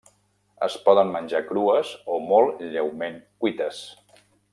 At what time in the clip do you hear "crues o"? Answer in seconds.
1.49-2.19